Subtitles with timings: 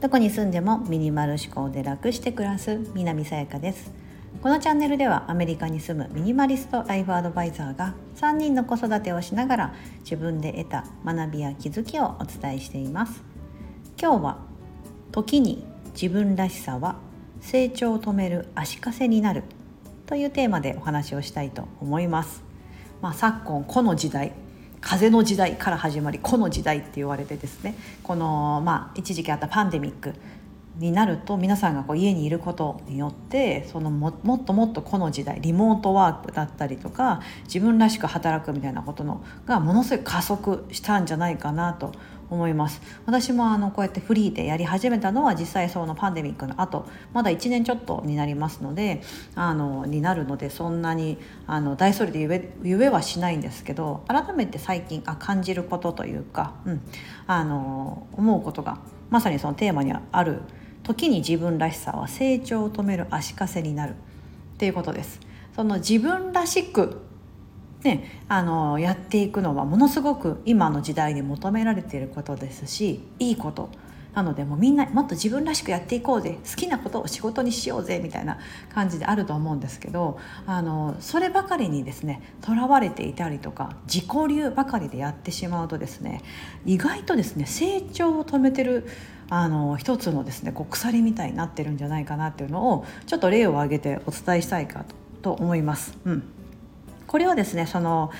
[0.00, 3.90] どこに住んでもミニマル思考で楽して暮らす南さやかです。
[4.40, 13.24] このチャンネルではアメリカに住むミニマリストライフアドバイザーが3人の子育てをしながら自分で得た学びや気づきをお伝えしています。
[14.00, 14.38] 今日は
[15.10, 15.66] 時に
[16.00, 16.96] 自分らしさは
[17.40, 19.42] 成長を止める足かせになる
[20.06, 22.44] というテーマでお話をしたいと思います。
[23.02, 24.32] まあ、昨今この時代
[24.86, 30.14] 風の時代から始まりこの時代って言われてですねこの、まあ、一時期あったパンデミック
[30.78, 41.92] になると皆さんがこう家にいることによってそのももっともっとこの時代リモートワークだったりとか自分らしく働くみたいなことのがものすごい加速したんじゃないかなと
[42.28, 42.80] 思います。
[43.06, 49.02] 私もあのこうやってフリーでやり始めたのは実際そのパンデミックの後まだ1年ちょっとになりますので
[49.34, 56.80] あのになるのでそんなにあの大それで言え言えはしないんですけど改めて最近あ感じることというか、うん、
[57.26, 60.42] あの思うことがまさにそのテーマにある
[60.86, 63.94] 時に自分らしさは成長を止める足かせになるっ
[64.58, 65.18] ていうことです。
[65.56, 67.02] その自分らしく
[67.82, 73.68] ね、あのやっていくのはものすごく今の時代に求められていることですしいいこと
[74.16, 78.38] なのでもうみんなもっと自分らしくやっていこうぜ好きなことを仕事にしようぜみたいな
[78.74, 86.22] 感じであると思うんですけどあのそればかりにですねとらわれていたりとか自己流ばかりでやってしまうとですね
[86.64, 88.88] 意外とですね成長を止めてる
[89.28, 95.98] あの一つのですねこう鎖みたいになってるんじゃないかなっていうのをちょっと例を挙げてお伝えしたいかとと思います。
[96.04, 96.22] うん
[97.08, 98.10] これはですねその、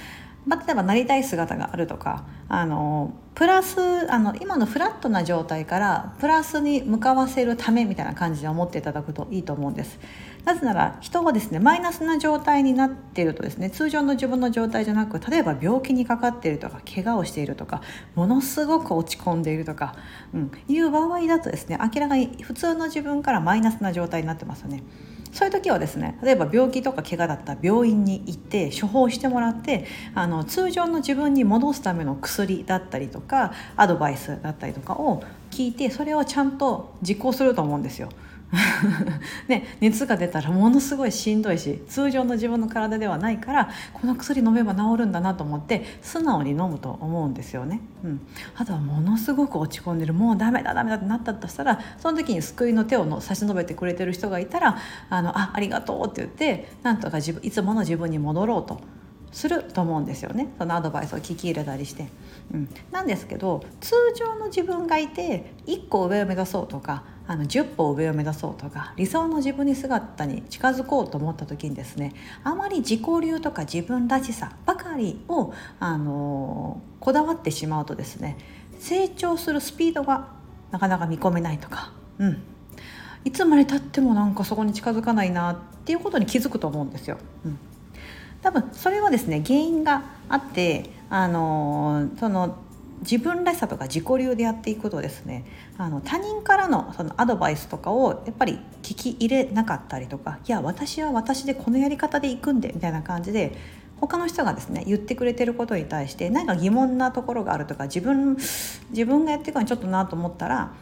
[0.49, 9.99] 例えばなりたい姿があるとかあのプラスあの今のフラットな状態からプラスに向かわせるためみたいな感じで思っていただくといいと思うんです。
[10.45, 17.83] なぜなら人はですねマイナスな状態になっているとですね通常の自分の状態じゃなく例えば病気にかかっているとか怪我をしているとか
[18.15, 19.97] ものすごく落ち込んでいるとか、
[20.33, 24.85] うん、いう場合だとですね明らかに普通の自分からマイナスな状態になってますよね。
[25.37, 38.09] そういう時はですね例えば病気とか怪我だったら病院に行って処方してもらってあの通常の自分に戻すための薬だったりとかアドバイスだったりとかを聞いてそれをちゃんと実行すると思うんですよ。
[39.49, 47.81] ね、熱が出たらものすごいしんどいし通常の自分の体ではないからこの薬飲めば治るんだなと思って素直に飲むと思うんですよね。
[48.05, 48.21] うん、
[48.55, 54.79] あとはものすごく落ち込んでるもうダメだダメだってなったとしたらその時に救いの手をの差し伸べてくれてる人がいたら
[55.11, 58.81] 「あのあありがとう」って言ってなんとか自分いつもの自分に戻ろうと。
[59.33, 62.09] すると思うんですよねそのアドバイスを聞き入れたりして。
[62.55, 72.13] うん、なんですけど通常の自分がいて1個上を目指そうとかあの10歩上を目指そうとか理想の自分に姿に近づこうと思った時にですね
[72.45, 78.37] あまり自己流とか自分らしさばかりをあのこだわってしまうとですね
[78.79, 80.29] 成長するスピードが
[80.71, 82.43] なかなか見込めないとか、うん、
[83.25, 87.19] いつまでたってもなんかそこに近づかないなっていうことに気づくと思うんですよ。
[87.45, 87.59] うん
[88.47, 92.59] 多分それはですね原因があってあのその
[93.11, 95.45] 自分らしさとか自己流でやっていくとですね。
[95.79, 103.57] あの他人からのそのアドバイスとかをやっぱり聞き入れなかったりとかいや私は私でこのやり方でいくんでみたいな感じで
[104.01, 108.37] 他の人がですね言ってくれてることに対して何か疑問なところがあるとか自分
[108.91, 110.73] 自分がやっていくのにちょっとなと思ったら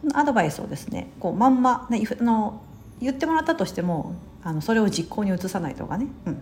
[0.00, 2.62] そのアドバイスをですねこうまんま、ね、の
[3.00, 6.36] 言ってもらったとしてもあのそれを実行に移さないとかね、うん、っ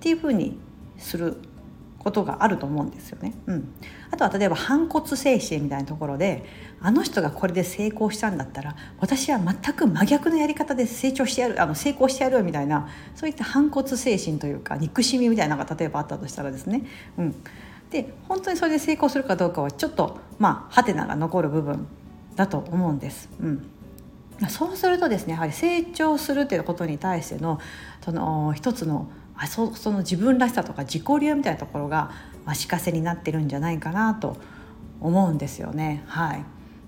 [0.00, 0.58] ていうふうに
[0.98, 1.38] する
[2.04, 3.32] ことがあると思うんですよね。
[3.46, 3.74] うん、
[4.10, 6.44] あとは例えば反骨精神みたいなところで
[6.80, 16.84] あの人がこれで成功したんだったら私は全く真逆のやり方で成長してやるあの成功してやるみたいなそういった反骨精神というか憎しみみたいなのが例えばあったとしたらですね、
[17.16, 17.34] うん、
[17.88, 21.86] で本当にそれで成功するかどうかはちょっとまあハテナが残る部分
[22.36, 23.30] だと思うんです。
[23.40, 23.70] うん
[24.48, 27.60] そうするとですねやはり成長するっていうことに対しての
[28.04, 32.10] その一つのあそその自分らしさとか自己流みたいなところが
[32.46, 34.36] 足かせになってるんじゃないかなと
[35.00, 36.04] 思うんですよね。
[36.06, 36.44] はい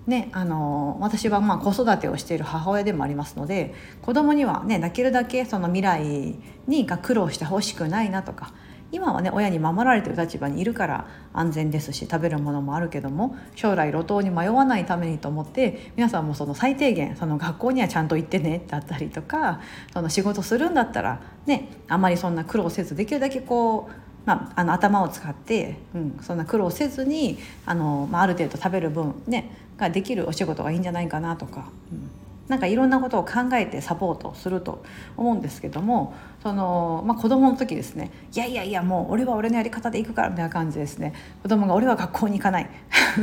[0.07, 6.35] ね、あの私はまあ子育てをしている母親でもありますので子供にはねできるだけその未来
[6.65, 8.53] にが苦労してほしくないなとか
[8.91, 19.61] 今はね親に守られてる立場にいるから安全ですし食べるものもあるけども将来路頭に迷わないためにと思って皆さんもその最低限その学校にはちゃんと行ってねだったりとか
[19.93, 32.09] その仕事するんだったらねあまりそんな苦労せずできるだけこうまあ、あの頭を使って、うん、そんな苦労せずにあの、まあ、ある程度食べる分、ね、ができるお仕事がいいんじゃないかなとか、うん、
[32.47, 34.83] なんかいろんなことを考えてサポートすると
[35.17, 41.13] 思うんですけどもその、まあ、子供の時ですねいやいやいやもう俺は俺のやり方で行くからみたいな感じですね。
[41.43, 42.69] 子供が俺は学校に行かない。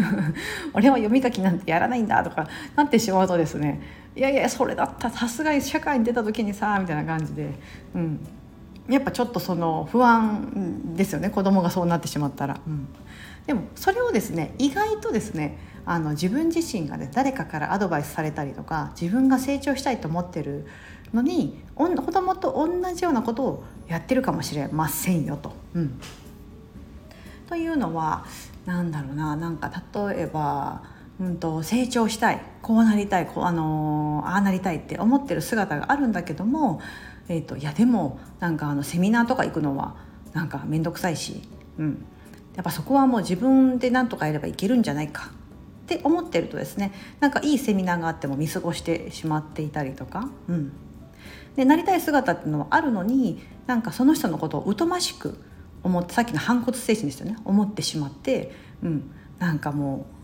[0.74, 3.80] 俺は読み書きなんてやらないんだとかなってしまうとですね
[4.16, 7.50] いやいやそれだったさすがに社会に出た時にさみたいな感じで、
[7.94, 8.20] うん、
[8.88, 12.60] やっぱちょっとその不安ですよね子供がそうなってしまったら。
[12.66, 12.88] うん
[13.46, 20.66] でもそれをですね意外とですねあの自分自身がね誰かからアドバイスされたりとか自分が成長したいと思ってる
[21.12, 25.52] のに子供と同じようなことをやってるかもしれませんよと。
[25.74, 26.00] うん、
[27.48, 28.24] というのは
[28.64, 30.82] 何だろうななんか例えば、
[31.20, 36.80] うんと、成長したいこうなりたいこう、あのー、ああなりたいって思ってる姿があるんだけども、
[37.28, 39.96] えーと、いやでもなんかあのセミナーとか行くのは
[40.32, 41.42] なんか面倒くさいし、
[41.78, 42.06] うん、
[42.54, 45.30] やっぱそこはもう自分で何とかやればいけるんじゃないか
[45.84, 50.72] って思ってるとですねなんかいいセミナーがあっても見過ごしてしまっていたりとか、うん、
[51.56, 55.38] でなりたい姿っていうのはあるのになんかその人のことを疎ましく
[55.82, 58.52] 思ってさっきの反骨精神ですよね思ってしまって、
[58.82, 60.06] うん、なんかも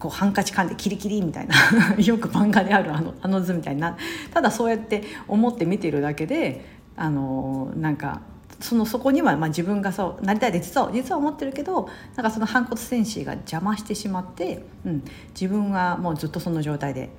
[0.00, 1.54] こうハンカチ噛んでキリキリみたいな
[2.02, 3.96] よく漫画であるあのあの図みたいな。
[4.32, 6.64] ただそうやって思って見てるだけで
[6.96, 8.22] あのなんか
[8.60, 15.04] そのそこにはまあ自分がそうなりたいで実は実は思ってるけどなんかその反骨戦士が邪魔してしまって、うん、
[15.38, 17.10] 自分はもうずっとその状態で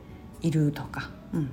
[0.42, 1.50] いるとか、うん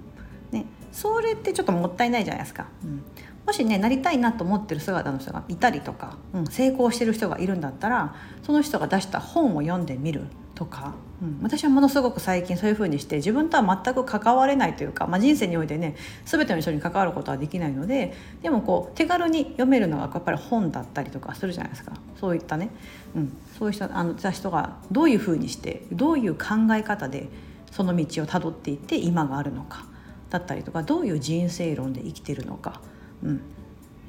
[0.51, 2.67] ね、それってちょっともったいないじゃないですか。
[2.83, 3.03] うん。
[3.47, 10.27] もしねなりたいなと思ってる姿の人がいたりとか、うん、成功してる人がいるんだったらその人が出した本を読んでみる。
[10.59, 15.95] とか、うん、私はものすごく最近そういうふうにして自分とは全く関われないというか、まあ、人生においてね
[16.25, 18.13] 全ての人に関わることはできないので
[18.43, 21.93] でもこう手軽に読めるのがやっぱり本だったりとかするじゃないですか。
[22.19, 22.71] そういったね、
[23.15, 27.29] うん、そういう人あの人がどういうふうにしてどういう考え方で
[27.71, 29.85] その道をたどっていって今があるのか
[30.31, 32.81] だったりとかどういう人生論で生きてるのか、
[33.23, 33.41] うん、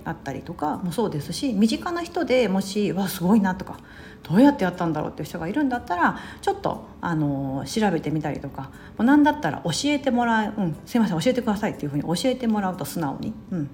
[0.04, 3.78] だったりとかもそうですし身近な人でもし「わすごいな」とか
[4.24, 8.70] 「どうやってやったんだろう」っていう人がいるんだったらちょっとあの調べてみたりとかも
[9.00, 13.70] う何だったら教えてもらう「うん、すいません教えてください」っていうふうに教えてもらうと素直に、うん、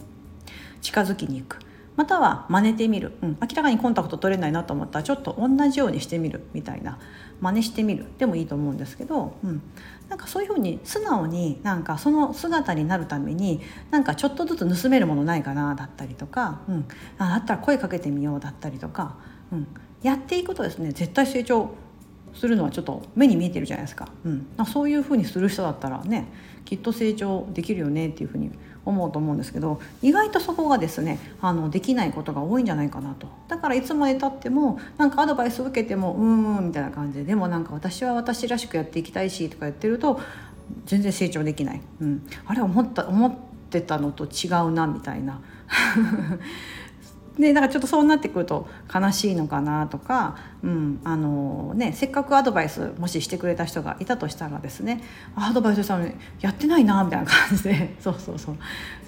[0.81, 1.64] 近づきに行く。
[1.95, 6.99] または真似てみる、うん、明らかにコンタクト取れないなと思ったらちょっと同じようにしてみるみたいな。
[7.41, 8.05] 真似してみる。
[8.17, 9.61] でもいいと思うんですけど、うん、
[10.09, 13.61] なんかそういうふうに素直になんかその姿になるために
[13.91, 16.85] なんかちょっとずつ盗めるものないかなだったりとか、うん、
[17.17, 19.15] あだったら声かけてみようだったりとか、
[19.51, 19.67] うん、
[20.01, 21.71] やっていくとですね絶対成長
[22.35, 26.27] するのはちょっと目に見えてるじゃないですか、うん、そういうふうにする人だったらね
[26.65, 28.51] きっと成長できるよねっていうふうに
[28.85, 33.27] 思うと思うんですけど意外とそこがですねあのできないことが多いんじゃないかなと。
[33.47, 40.19] だからいつまでたってもなんかアドバイスを受けてもうんうんみたいな感じででもなんか私は私らしくやっていきたいしとか言ってると
[40.85, 43.33] 全然成長できない、うん、あれ思った思っ
[43.69, 45.41] てたのと違うなみたいな。
[47.39, 55.03] でだからちょっとそうなってくると悲しいのかなとか、うんあのね、せっかくアドバイスもししてくれた人がいたとしたらですね
[55.35, 58.55] アドバイスしたのにやってないなみたいな感じで そうそうそう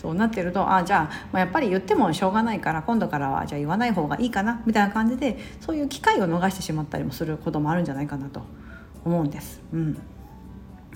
[0.01, 8.41] そうなってるとあじゃあ、まあ、やっぱり言ってもしょうがないから今度からはじゃあ言わない方がいいかなみたいな感じでそういう機会を逃してしまったりもすることもあるんじゃないかなと
[9.05, 9.61] 思うんです。
[9.73, 9.97] うん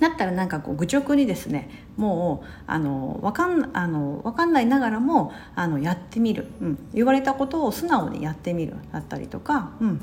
[0.01, 8.73] だったらなんかこう愚直にですねもうあの分かんあの分かんないながらもあのやってみる、うん、言われたことを素直にやってみる。
[8.91, 10.01] だったりとか、うん、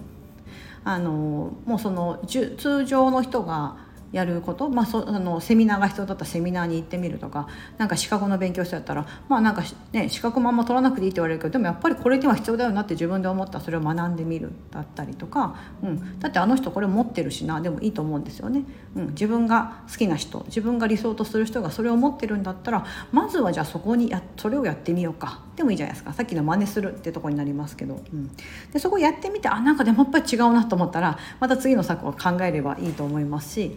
[0.84, 3.76] あのもうその通常の人が
[4.12, 7.46] やること、まあ、そあのセミナーが必要だったらセミナーに行ってみるとか
[7.76, 9.62] なんか資格の勉強してやったらまあなんか
[9.92, 13.58] ね資格もあんま取らなくていいって言われるけどでもやっぱりこれには必要だよなって自分で思った。
[13.58, 17.60] らそれを学んでみるだったりとか、うん、だってあの人これ持ってるしな。
[17.60, 25.42] でもいいと思うんですよね、うん、自分が好きな人自分が理想とする人がそれを持ってるんだったらまずはじゃあそこにやそれをやってみようか。
[25.56, 26.12] でもいいじゃないですか。
[26.12, 28.30] さっきの真似するってとこになりますけど、うん、
[28.72, 33.76] でそこやってみてあなんかでもやっぱり違うなと思ったらまた次の策を考えればいいと思いますし。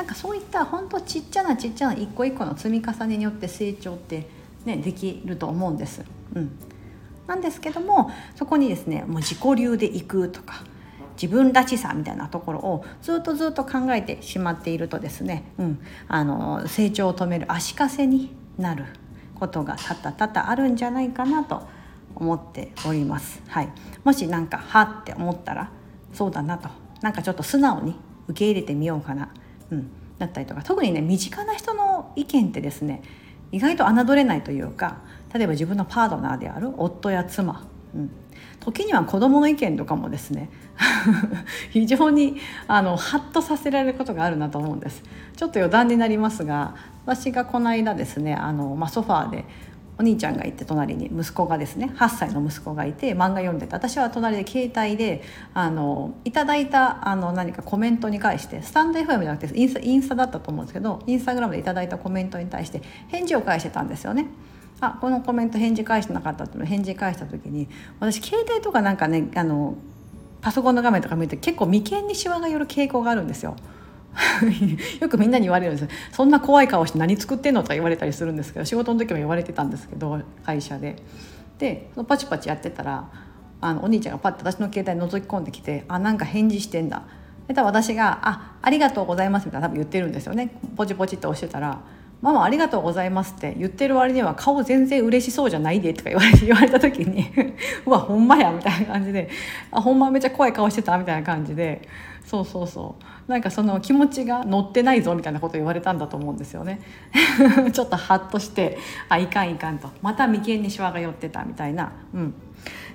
[0.00, 4.26] なんかそういった本当ちっちゃなちっちゃな一個一個の積み重ねによって成長って、
[4.64, 6.02] ね、できると思うんです。
[6.34, 6.58] うん、
[7.26, 10.64] なんですけどもそこにですねもう自己流でいくとか
[11.20, 15.78] 自分らしさみたいなところをずっとずっと考えてしまっているとですね、うん、
[16.08, 18.86] あの成長を止める足かせになる
[19.38, 21.60] ことが多々多々あるんじゃないかなと
[22.14, 23.42] 思っております。
[23.48, 23.68] はい、
[24.02, 25.70] もし何かはって思ったら
[26.14, 26.70] そうだなと。
[27.02, 27.96] なんかちょっと素直に
[28.28, 29.28] 受け入れてみようかな。
[29.70, 30.62] うん、だったりとか。
[30.62, 33.02] 特にね身近な人の意見ってですね
[33.52, 34.98] 意外と侮れないというか
[35.34, 38.10] 例えば自分のパートナーである夫や妻うん、
[38.60, 40.48] 時には子どもの意見とかもですね
[41.70, 42.36] 非常に
[42.68, 45.02] あのハッとさせられることがあるなと思うんです。
[45.36, 46.74] ちょっと余談になりますが
[47.06, 49.44] 私がこの間ですねあの、まあ、ソファーで
[50.00, 64.26] お兄ちゃんがいて隣に息子がですね8歳の息子がいて漫画読んでて私は隣で携帯であのいただいたあの何かコメントに対してスタンド FM じゃなくてインスタインスタだったと思うんですけどインスタグラムでいただいたコメントに対して返事を返してたんですよね。
[64.80, 69.76] あこのコメント返事返してなかったっていうの返事返した時に私携帯とかなんかねあの
[70.40, 73.56] パソコンの画面とか見ると結構眉間にしわが寄る傾向があるんですよ。
[75.00, 75.88] よくみんなに言われるんです。
[76.12, 80.96] そんな怖い顔して何作ってんのとか言われたりするんですけど仕事の時も言われてたんですけど会社で。
[81.58, 83.10] でそのパチパチやってたら
[83.60, 87.02] あのお兄ちゃんがパッと私の携帯覗き込んできて「あなんか返事してんだ」
[87.46, 90.50] で多分私が「あありがとうございます」みたいな多分言ってるんですよね。
[90.76, 91.78] ポチポチって押してたら
[92.22, 97.26] ママありがとうございます」って言ってる割には顔全然嬉しそうじゃないでとか言われ 言われた時に
[97.86, 99.28] うわほんまやみたいな感じで
[99.70, 101.88] あほんまめっちゃ怖い顔してたみたいな感じで。
[102.26, 102.94] そうそうそ
[103.28, 103.30] う。
[103.30, 106.80] なんかその気持ちが乗ってないぞみたいなこと言われたんだと思うんですよね。
[107.72, 109.88] ちょっとハッとしてあいかんいかんと。
[110.00, 111.90] また眉間にしわが寄ってたみたいな。
[112.14, 112.34] うん。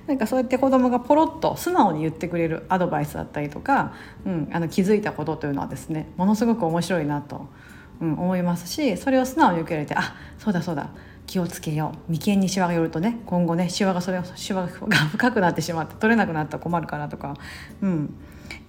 [0.08, 3.94] なんかそうやって子供がポロッと素直に言ってくれるアドバイスだったりとか、
[4.25, 7.48] うん、あの気づいたことというのはですねものすごく面白いなと
[8.02, 10.90] うん、思いますしそれを素直に受け入れてあそうだそうだ
[11.28, 17.36] 気をつけよう眉間にしわが寄るとね今後ねしわがそれしわが深くなってしまって取れなくなったら困るからとか、
[17.82, 18.14] うん、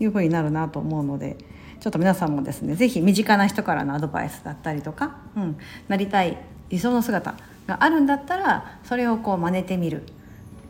[0.00, 1.36] いうふうになるなと思うので
[1.80, 6.38] ちょっと皆さんもですね是非身近な人からのアドバイスだったりとか、うん、なりたい
[6.70, 7.34] 理想の姿
[7.66, 10.02] があるんだったらそれをこう真似てみる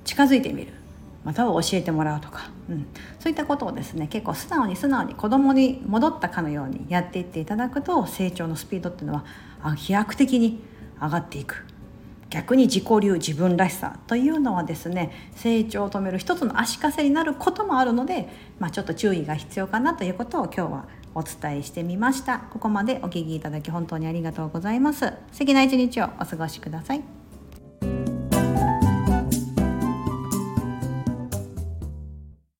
[0.04, 0.72] 近づいてみる
[1.26, 2.86] または教えてもらうとか、うん、
[3.18, 9.24] そういったことをですね結構素直に素直に子供に戻ったかのようにやっていっていただくと成長のスピードっていうの
[9.60, 10.62] は飛躍的に
[11.02, 11.66] 上がっていく。
[12.30, 18.28] 逆に自己流自分らしさというのはですね成長を止める一つの足かせになることもあるので、
[18.58, 22.38] まあ、ちょっと注意が必要かなということを今日はお伝えしてみました。
[22.38, 25.06] ここまでお聞きいただき本当にありがとうございます。
[25.32, 27.25] 素敵な一日をお過ごしください。